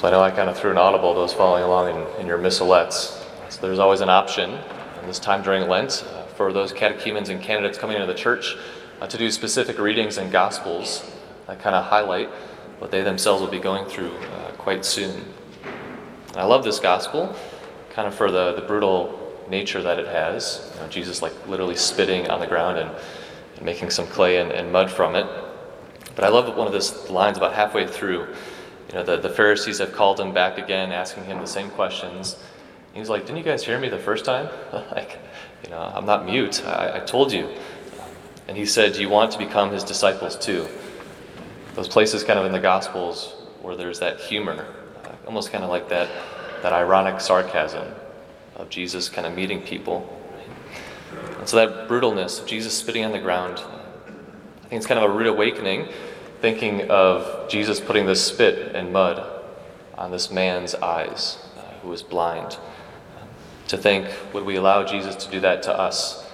So 0.00 0.08
I 0.08 0.12
know 0.12 0.22
I 0.22 0.30
kind 0.30 0.48
of 0.48 0.56
threw 0.56 0.70
an 0.70 0.78
audible, 0.78 1.12
those 1.12 1.34
following 1.34 1.62
along 1.62 1.90
in, 1.90 2.20
in 2.22 2.26
your 2.26 2.38
missalettes. 2.38 3.22
So 3.50 3.60
there's 3.60 3.78
always 3.78 4.00
an 4.00 4.08
option 4.08 4.58
this 5.04 5.18
time 5.18 5.42
during 5.42 5.68
Lent 5.68 6.06
uh, 6.14 6.22
for 6.22 6.54
those 6.54 6.72
catechumens 6.72 7.28
and 7.28 7.38
candidates 7.38 7.76
coming 7.76 7.96
into 7.96 8.06
the 8.06 8.18
church 8.18 8.56
uh, 9.02 9.06
to 9.06 9.18
do 9.18 9.30
specific 9.30 9.78
readings 9.78 10.16
and 10.16 10.32
gospels 10.32 11.04
that 11.46 11.60
kind 11.60 11.76
of 11.76 11.84
highlight 11.84 12.30
what 12.78 12.90
they 12.90 13.02
themselves 13.02 13.42
will 13.42 13.50
be 13.50 13.58
going 13.58 13.84
through 13.84 14.10
uh, 14.10 14.52
quite 14.52 14.86
soon. 14.86 15.22
I 16.34 16.44
love 16.44 16.64
this 16.64 16.80
gospel, 16.80 17.36
kind 17.90 18.08
of 18.08 18.14
for 18.14 18.30
the, 18.30 18.54
the 18.54 18.62
brutal 18.62 19.36
nature 19.50 19.82
that 19.82 19.98
it 19.98 20.06
has. 20.06 20.72
You 20.76 20.80
know, 20.80 20.88
Jesus, 20.88 21.20
like 21.20 21.34
literally 21.46 21.76
spitting 21.76 22.30
on 22.30 22.40
the 22.40 22.46
ground 22.46 22.78
and, 22.78 22.90
and 23.56 23.66
making 23.66 23.90
some 23.90 24.06
clay 24.06 24.38
and, 24.38 24.50
and, 24.50 24.72
mud 24.72 24.90
from 24.90 25.14
it. 25.14 25.26
But 26.14 26.24
I 26.24 26.28
love 26.28 26.56
one 26.56 26.66
of 26.66 26.72
those 26.72 27.10
lines 27.10 27.36
about 27.36 27.52
halfway 27.52 27.86
through. 27.86 28.34
You 28.90 28.96
know, 28.96 29.04
the, 29.04 29.18
the 29.18 29.30
Pharisees 29.30 29.78
have 29.78 29.92
called 29.92 30.18
him 30.18 30.34
back 30.34 30.58
again, 30.58 30.90
asking 30.90 31.24
him 31.24 31.38
the 31.38 31.46
same 31.46 31.70
questions. 31.70 32.36
He's 32.92 33.08
like, 33.08 33.22
Didn't 33.22 33.36
you 33.36 33.44
guys 33.44 33.64
hear 33.64 33.78
me 33.78 33.88
the 33.88 33.98
first 33.98 34.24
time? 34.24 34.48
like, 34.72 35.20
you 35.62 35.70
know, 35.70 35.78
I'm 35.94 36.06
not 36.06 36.24
mute. 36.24 36.64
I, 36.66 36.96
I 36.96 37.00
told 37.00 37.32
you. 37.32 37.48
And 38.48 38.56
he 38.56 38.66
said, 38.66 38.94
Do 38.94 39.00
you 39.00 39.08
want 39.08 39.30
to 39.32 39.38
become 39.38 39.70
his 39.70 39.84
disciples 39.84 40.36
too? 40.36 40.66
Those 41.74 41.86
places 41.86 42.24
kind 42.24 42.36
of 42.36 42.46
in 42.46 42.52
the 42.52 42.58
Gospels 42.58 43.34
where 43.62 43.76
there's 43.76 44.00
that 44.00 44.18
humor, 44.18 44.66
almost 45.24 45.52
kind 45.52 45.62
of 45.62 45.70
like 45.70 45.88
that, 45.90 46.08
that 46.62 46.72
ironic 46.72 47.20
sarcasm 47.20 47.86
of 48.56 48.68
Jesus 48.70 49.08
kind 49.08 49.24
of 49.24 49.36
meeting 49.36 49.62
people. 49.62 50.16
And 51.38 51.48
so 51.48 51.56
that 51.64 51.88
brutalness 51.88 52.40
of 52.40 52.46
Jesus 52.46 52.76
spitting 52.76 53.04
on 53.04 53.12
the 53.12 53.20
ground, 53.20 53.58
I 53.58 54.68
think 54.68 54.72
it's 54.72 54.86
kind 54.86 54.98
of 54.98 55.08
a 55.08 55.14
rude 55.14 55.28
awakening, 55.28 55.88
thinking 56.40 56.90
of 56.90 57.48
Jesus 57.48 57.80
putting 57.80 58.06
this 58.06 58.24
spit 58.24 58.74
and 58.74 58.92
mud 58.92 59.24
on 59.96 60.10
this 60.10 60.30
man's 60.30 60.74
eyes 60.74 61.38
uh, 61.56 61.60
who 61.82 61.88
was 61.88 62.02
blind. 62.02 62.56
To 63.68 63.76
think, 63.76 64.08
would 64.32 64.44
we 64.44 64.56
allow 64.56 64.84
Jesus 64.84 65.14
to 65.16 65.30
do 65.30 65.40
that 65.40 65.62
to 65.64 65.72
us? 65.72 66.26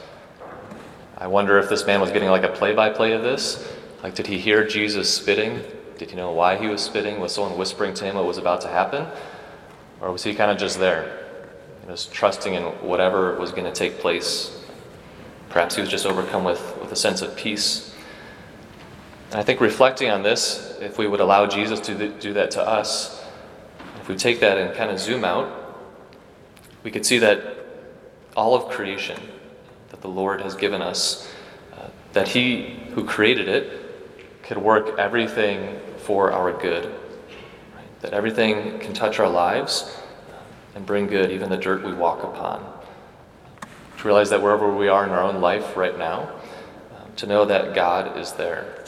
I 1.19 1.27
wonder 1.27 1.59
if 1.59 1.69
this 1.69 1.87
man 1.87 2.01
was 2.01 2.11
getting 2.11 2.29
like 2.29 2.45
a 2.45 2.49
play 2.49 2.75
by 2.75 2.91
play 2.91 3.13
of 3.13 3.23
this. 3.23 3.73
Like, 4.03 4.15
did 4.15 4.27
he 4.27 4.39
hear 4.39 4.67
Jesus 4.67 5.13
spitting? 5.13 5.63
Did 5.99 6.11
he 6.11 6.17
know 6.17 6.33
why 6.33 6.57
he 6.57 6.69
was 6.69 6.83
spitting? 6.83 7.21
Was 7.21 7.35
someone 7.35 7.59
whispering 7.59 7.95
to 7.95 8.05
him 8.05 8.17
what 8.17 8.27
was 8.27 8.39
about 8.39 8.61
to 8.63 8.69
happen? 8.69 9.07
Or 10.01 10.13
was 10.13 10.23
he 10.23 10.35
kind 10.35 10.51
of 10.51 10.59
just 10.59 10.79
there? 10.79 11.27
just 11.89 12.13
trusting 12.13 12.55
in 12.55 12.65
whatever 12.83 13.39
was 13.39 13.53
going 13.53 13.65
to 13.65 13.73
take 13.73 13.99
place. 13.99 14.65
Perhaps 15.51 15.77
he 15.77 15.81
was 15.81 15.91
just 15.91 16.05
overcome 16.05 16.43
with, 16.43 16.77
with 16.81 16.91
a 16.91 16.97
sense 16.97 17.23
of 17.23 17.37
peace. 17.37 17.96
And 19.31 19.41
I 19.41 19.43
think 19.43 19.61
reflecting 19.61 20.11
on 20.11 20.23
this, 20.23 20.79
if 20.81 20.99
we 20.99 21.07
would 21.07 21.21
allow 21.21 21.47
Jesus 21.47 21.81
to 21.81 22.09
do 22.09 22.33
that 22.35 22.53
to 22.53 22.63
us, 22.63 23.25
if 24.01 24.09
we 24.09 24.17
take 24.17 24.41
that 24.41 24.57
and 24.57 24.75
kind 24.77 24.91
of 24.91 25.01
zoom 25.01 25.25
out, 25.25 25.51
we 26.85 26.91
could 26.91 27.05
see 27.05 27.19
that 27.19 27.43
all 28.37 28.55
of 28.55 28.71
creation 28.71 29.21
that 29.89 30.01
the 30.01 30.09
Lord 30.09 30.41
has 30.43 30.55
given 30.55 30.81
us, 30.81 31.29
uh, 31.77 31.89
that 32.13 32.29
He 32.29 32.79
who 32.95 33.05
created 33.05 33.49
it 33.49 34.43
could 34.43 34.59
work 34.59 34.99
everything 34.99 35.81
for 35.99 36.31
our 36.31 36.53
good. 36.53 36.85
Right? 36.85 38.01
That 38.03 38.13
everything 38.13 38.79
can 38.79 38.93
touch 38.93 39.19
our 39.19 39.29
lives 39.29 39.99
and 40.77 40.87
bring 40.87 41.09
good, 41.09 41.33
even 41.33 41.51
the 41.51 41.57
dirt 41.57 41.85
we 41.85 41.93
walk 41.93 42.23
upon. 42.23 42.61
To 43.99 44.05
realize 44.05 44.31
that 44.31 44.43
wherever 44.43 44.73
we 44.73 44.89
are 44.89 45.05
in 45.05 45.11
our 45.11 45.23
own 45.23 45.41
life 45.41 45.77
right 45.77 45.99
now, 45.99 46.31
um, 46.97 47.13
to 47.17 47.27
know 47.27 47.45
that 47.47 47.75
God 47.75 48.17
is 48.17 48.33
there. 48.35 48.85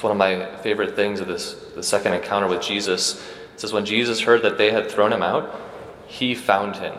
That's 0.00 0.04
one 0.04 0.12
of 0.12 0.16
my 0.18 0.56
favorite 0.62 0.96
things 0.96 1.20
of 1.20 1.28
this, 1.28 1.52
the 1.74 1.82
second 1.82 2.14
encounter 2.14 2.48
with 2.48 2.62
Jesus. 2.62 3.20
It 3.52 3.60
says, 3.60 3.74
when 3.74 3.84
Jesus 3.84 4.20
heard 4.20 4.40
that 4.44 4.56
they 4.56 4.70
had 4.70 4.90
thrown 4.90 5.12
him 5.12 5.22
out, 5.22 5.60
he 6.06 6.34
found 6.34 6.76
him. 6.76 6.94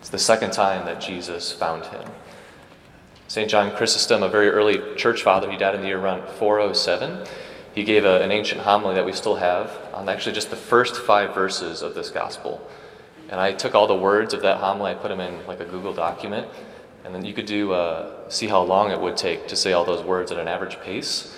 It's 0.00 0.08
the 0.08 0.16
second 0.16 0.54
time 0.54 0.86
that 0.86 1.02
Jesus 1.02 1.52
found 1.52 1.84
him. 1.84 2.08
St. 3.28 3.50
John 3.50 3.76
Chrysostom, 3.76 4.22
a 4.22 4.28
very 4.30 4.48
early 4.48 4.94
church 4.96 5.22
father, 5.22 5.50
he 5.50 5.58
died 5.58 5.74
in 5.74 5.82
the 5.82 5.88
year 5.88 6.00
around 6.00 6.26
407 6.38 7.26
he 7.74 7.84
gave 7.84 8.06
a, 8.06 8.22
an 8.22 8.32
ancient 8.32 8.62
homily 8.62 8.94
that 8.94 9.04
we 9.04 9.12
still 9.12 9.36
have 9.36 9.70
on 9.92 10.08
actually 10.08 10.32
just 10.32 10.48
the 10.48 10.56
first 10.56 10.96
five 10.96 11.34
verses 11.34 11.82
of 11.82 11.94
this 11.94 12.08
gospel. 12.08 12.66
And 13.28 13.38
I 13.38 13.52
took 13.52 13.74
all 13.74 13.86
the 13.86 13.94
words 13.94 14.32
of 14.32 14.40
that 14.40 14.60
homily, 14.60 14.92
I 14.92 14.94
put 14.94 15.08
them 15.08 15.20
in 15.20 15.46
like 15.46 15.60
a 15.60 15.66
Google 15.66 15.92
document, 15.92 16.48
and 17.04 17.14
then 17.14 17.26
you 17.26 17.34
could 17.34 17.44
do 17.44 17.74
uh, 17.74 18.30
see 18.30 18.46
how 18.46 18.62
long 18.62 18.92
it 18.92 18.98
would 18.98 19.18
take 19.18 19.46
to 19.48 19.56
say 19.56 19.74
all 19.74 19.84
those 19.84 20.02
words 20.02 20.32
at 20.32 20.38
an 20.38 20.48
average 20.48 20.80
pace. 20.80 21.36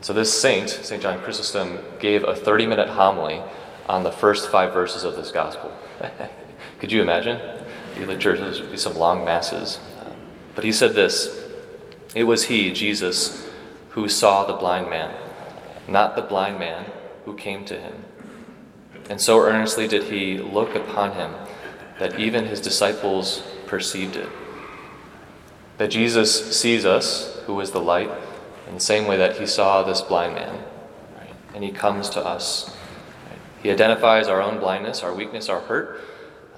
So 0.00 0.12
this 0.12 0.40
saint, 0.40 0.70
St. 0.70 1.02
John 1.02 1.20
Chrysostom, 1.20 1.78
gave 1.98 2.24
a 2.24 2.34
30 2.34 2.66
minute 2.66 2.88
homily 2.88 3.42
on 3.88 4.04
the 4.04 4.12
first 4.12 4.50
five 4.50 4.72
verses 4.72 5.04
of 5.04 5.16
this 5.16 5.30
gospel. 5.30 5.72
could 6.78 6.92
you 6.92 7.02
imagine? 7.02 7.40
The 7.96 8.16
churches 8.16 8.60
would 8.60 8.70
be 8.70 8.76
some 8.76 8.94
long 8.94 9.24
masses. 9.24 9.80
But 10.54 10.64
he 10.64 10.72
said 10.72 10.94
this 10.94 11.44
It 12.14 12.24
was 12.24 12.44
he, 12.44 12.72
Jesus, 12.72 13.48
who 13.90 14.08
saw 14.08 14.44
the 14.44 14.54
blind 14.54 14.88
man 14.88 15.14
not 15.88 16.14
the 16.14 16.22
blind 16.22 16.58
man 16.58 16.84
who 17.24 17.34
came 17.34 17.64
to 17.64 17.80
him. 17.80 18.04
And 19.08 19.20
so 19.20 19.40
earnestly 19.40 19.88
did 19.88 20.04
he 20.04 20.38
look 20.38 20.74
upon 20.74 21.12
him 21.12 21.34
that 21.98 22.20
even 22.20 22.44
his 22.44 22.60
disciples 22.60 23.42
perceived 23.66 24.16
it. 24.16 24.28
That 25.78 25.90
Jesus 25.90 26.56
sees 26.56 26.84
us, 26.84 27.40
who 27.46 27.58
is 27.60 27.70
the 27.70 27.80
light, 27.80 28.10
in 28.68 28.74
the 28.74 28.80
same 28.80 29.06
way 29.06 29.16
that 29.16 29.38
he 29.38 29.46
saw 29.46 29.82
this 29.82 30.00
blind 30.00 30.34
man. 30.34 30.54
Right? 31.16 31.34
And 31.54 31.64
he 31.64 31.72
comes 31.72 32.10
to 32.10 32.24
us. 32.24 32.68
Right? 32.68 33.38
He 33.62 33.70
identifies 33.70 34.28
our 34.28 34.40
own 34.40 34.60
blindness, 34.60 35.02
our 35.02 35.14
weakness, 35.14 35.48
our 35.48 35.60
hurt, 35.60 36.00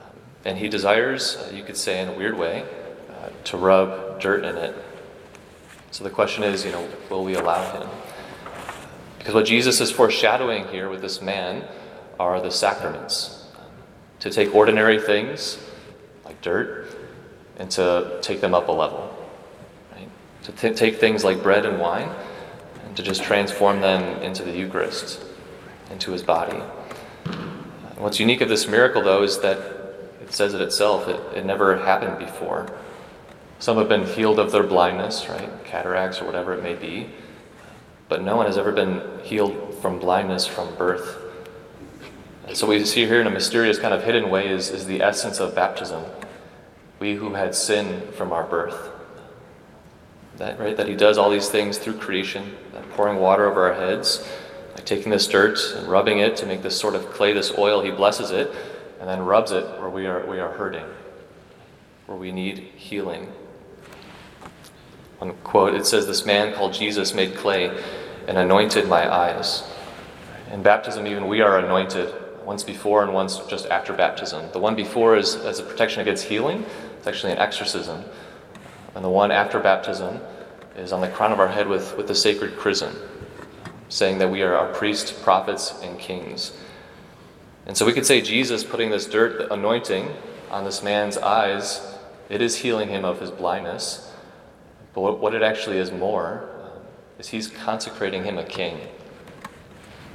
um, 0.00 0.10
and 0.44 0.58
he 0.58 0.68
desires, 0.68 1.36
uh, 1.36 1.54
you 1.54 1.62
could 1.62 1.76
say 1.76 2.00
in 2.00 2.08
a 2.08 2.12
weird 2.12 2.36
way, 2.36 2.64
uh, 3.10 3.30
to 3.44 3.56
rub 3.56 4.20
dirt 4.20 4.44
in 4.44 4.56
it. 4.56 4.76
So 5.92 6.04
the 6.04 6.10
question 6.10 6.44
is, 6.44 6.64
you 6.64 6.72
know, 6.72 6.88
will 7.08 7.24
we 7.24 7.34
allow 7.34 7.72
him? 7.72 7.88
Because 9.18 9.34
what 9.34 9.46
Jesus 9.46 9.80
is 9.80 9.90
foreshadowing 9.90 10.68
here 10.68 10.88
with 10.88 11.02
this 11.02 11.20
man 11.20 11.64
are 12.18 12.40
the 12.40 12.50
sacraments. 12.50 13.46
To 14.20 14.30
take 14.30 14.54
ordinary 14.54 15.00
things, 15.00 15.58
like 16.24 16.40
dirt, 16.42 16.86
and 17.58 17.70
to 17.72 18.18
take 18.22 18.40
them 18.40 18.54
up 18.54 18.68
a 18.68 18.72
level. 18.72 19.09
To 20.44 20.52
t- 20.52 20.74
take 20.74 20.96
things 20.96 21.24
like 21.24 21.42
bread 21.42 21.66
and 21.66 21.78
wine, 21.78 22.10
and 22.84 22.96
to 22.96 23.02
just 23.02 23.22
transform 23.22 23.80
them 23.80 24.22
into 24.22 24.42
the 24.42 24.52
Eucharist, 24.52 25.22
into 25.90 26.12
his 26.12 26.22
body. 26.22 26.58
what's 27.96 28.18
unique 28.18 28.40
of 28.40 28.48
this 28.48 28.66
miracle, 28.66 29.02
though, 29.02 29.22
is 29.22 29.40
that 29.40 29.58
it 30.22 30.32
says 30.32 30.54
it 30.54 30.60
itself, 30.60 31.08
it, 31.08 31.20
it 31.36 31.44
never 31.44 31.76
happened 31.76 32.18
before. 32.18 32.72
Some 33.58 33.76
have 33.76 33.88
been 33.88 34.06
healed 34.06 34.38
of 34.38 34.52
their 34.52 34.62
blindness, 34.62 35.28
right? 35.28 35.50
Cataracts 35.64 36.20
or 36.20 36.24
whatever 36.24 36.54
it 36.54 36.62
may 36.62 36.74
be. 36.74 37.10
But 38.08 38.22
no 38.22 38.36
one 38.36 38.46
has 38.46 38.56
ever 38.56 38.72
been 38.72 39.02
healed 39.22 39.74
from 39.82 39.98
blindness 39.98 40.46
from 40.46 40.74
birth. 40.76 41.18
And 42.46 42.56
so 42.56 42.66
we 42.66 42.84
see 42.84 43.06
here 43.06 43.20
in 43.20 43.26
a 43.26 43.30
mysterious 43.30 43.78
kind 43.78 43.92
of 43.92 44.02
hidden 44.02 44.30
way 44.30 44.48
is, 44.48 44.70
is 44.70 44.86
the 44.86 45.02
essence 45.02 45.40
of 45.40 45.54
baptism. 45.54 46.04
We 46.98 47.14
who 47.14 47.34
had 47.34 47.54
sin 47.54 48.10
from 48.12 48.32
our 48.32 48.44
birth. 48.44 48.90
That 50.40 50.58
right, 50.58 50.74
that 50.78 50.88
he 50.88 50.96
does 50.96 51.18
all 51.18 51.28
these 51.28 51.50
things 51.50 51.76
through 51.76 51.98
creation, 51.98 52.56
pouring 53.00 53.18
water 53.18 53.48
over 53.48 53.70
our 53.70 53.74
heads, 53.74 54.26
like 54.74 54.84
taking 54.84 55.10
this 55.10 55.26
dirt 55.26 55.58
and 55.76 55.86
rubbing 55.86 56.18
it 56.18 56.36
to 56.36 56.46
make 56.46 56.62
this 56.62 56.78
sort 56.78 56.94
of 56.94 57.10
clay, 57.10 57.34
this 57.34 57.52
oil, 57.58 57.82
he 57.82 57.90
blesses 57.90 58.30
it, 58.30 58.50
and 58.98 59.08
then 59.08 59.20
rubs 59.20 59.52
it 59.52 59.64
where 59.78 59.90
we 59.90 60.06
are 60.06 60.26
we 60.26 60.40
are 60.40 60.52
hurting, 60.52 60.86
where 62.06 62.16
we 62.16 62.32
need 62.32 62.58
healing. 62.58 63.30
One 65.18 65.34
quote, 65.44 65.74
it 65.74 65.84
says, 65.86 66.06
This 66.06 66.24
man 66.24 66.54
called 66.54 66.72
Jesus 66.72 67.12
made 67.12 67.36
clay 67.36 67.78
and 68.26 68.38
anointed 68.38 68.88
my 68.88 69.12
eyes. 69.12 69.62
In 70.50 70.62
baptism, 70.62 71.06
even 71.06 71.28
we 71.28 71.42
are 71.42 71.58
anointed 71.58 72.14
once 72.46 72.64
before 72.64 73.02
and 73.02 73.12
once 73.12 73.38
just 73.48 73.66
after 73.66 73.92
baptism. 73.92 74.50
The 74.52 74.58
one 74.58 74.74
before 74.74 75.16
is 75.16 75.36
as 75.36 75.58
a 75.58 75.62
protection 75.62 76.00
against 76.00 76.24
healing, 76.24 76.64
it's 76.96 77.06
actually 77.06 77.32
an 77.32 77.38
exorcism. 77.38 78.04
And 78.94 79.04
the 79.04 79.10
one 79.10 79.30
after 79.30 79.60
baptism 79.60 80.20
is 80.76 80.92
on 80.92 81.00
the 81.00 81.08
crown 81.08 81.32
of 81.32 81.40
our 81.40 81.48
head 81.48 81.68
with, 81.68 81.96
with 81.96 82.06
the 82.06 82.14
sacred 82.14 82.56
chrism, 82.56 82.94
saying 83.88 84.18
that 84.18 84.30
we 84.30 84.42
are 84.42 84.54
our 84.54 84.72
priests, 84.72 85.10
prophets, 85.10 85.74
and 85.82 85.98
kings. 85.98 86.56
And 87.66 87.76
so 87.76 87.84
we 87.84 87.92
could 87.92 88.06
say 88.06 88.20
Jesus 88.20 88.64
putting 88.64 88.90
this 88.90 89.06
dirt, 89.06 89.50
anointing, 89.50 90.10
on 90.50 90.64
this 90.64 90.82
man's 90.82 91.16
eyes, 91.16 91.96
it 92.28 92.42
is 92.42 92.56
healing 92.56 92.88
him 92.88 93.04
of 93.04 93.20
his 93.20 93.30
blindness. 93.30 94.12
But 94.94 95.20
what 95.20 95.34
it 95.34 95.42
actually 95.42 95.78
is 95.78 95.92
more 95.92 96.48
is 97.18 97.28
he's 97.28 97.48
consecrating 97.48 98.24
him 98.24 98.38
a 98.38 98.44
king. 98.44 98.80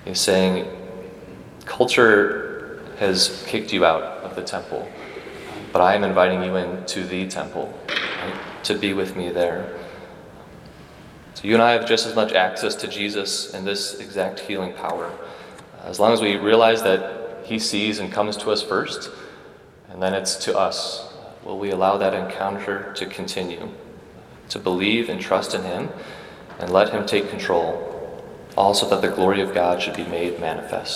He's 0.04 0.20
saying, 0.20 0.68
culture 1.66 2.84
has 2.98 3.44
kicked 3.48 3.72
you 3.74 3.86
out 3.86 4.04
of 4.24 4.36
the 4.36 4.44
temple, 4.44 4.88
but 5.72 5.82
I 5.82 5.96
am 5.96 6.04
inviting 6.04 6.44
you 6.44 6.56
into 6.56 7.04
the 7.04 7.28
temple 7.28 7.78
right, 7.88 8.64
to 8.64 8.78
be 8.78 8.94
with 8.94 9.16
me 9.16 9.30
there. 9.30 9.78
So 11.46 11.50
you 11.50 11.54
and 11.54 11.62
I 11.62 11.74
have 11.74 11.86
just 11.86 12.08
as 12.08 12.16
much 12.16 12.34
access 12.34 12.74
to 12.74 12.88
Jesus 12.88 13.54
and 13.54 13.68
this 13.68 14.00
exact 14.00 14.40
healing 14.40 14.74
power 14.74 15.06
uh, 15.12 15.88
As 15.88 16.00
long 16.00 16.12
as 16.12 16.20
we 16.20 16.38
realize 16.38 16.82
that 16.82 17.46
He 17.46 17.60
sees 17.60 18.00
and 18.00 18.12
comes 18.12 18.36
to 18.38 18.50
us 18.50 18.64
first, 18.64 19.12
and 19.92 20.02
then 20.02 20.16
it's 20.16 20.38
to 20.46 20.58
us, 20.58 21.08
will 21.44 21.60
we 21.60 21.70
allow 21.70 21.98
that 21.98 22.16
encounter 22.16 22.92
to 22.96 23.06
continue? 23.06 23.70
To 24.50 24.58
believe 24.58 25.08
and 25.08 25.22
trust 25.22 25.54
in 25.54 25.62
Him 25.62 25.90
and 26.58 26.72
let 26.72 26.90
Him 26.90 27.06
take 27.06 27.30
control, 27.30 28.24
also 28.58 28.90
that 28.90 29.02
the 29.02 29.16
glory 29.16 29.40
of 29.42 29.54
God 29.54 29.84
should 29.84 29.96
be 29.96 30.06
made 30.06 30.40
manifest. 30.40 30.94